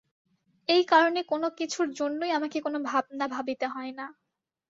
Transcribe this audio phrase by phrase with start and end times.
[0.69, 4.05] এই কারণে কোনো কিছুর জন্যই আমাকে কোনো ভাবনা ভাবিতে হয় না।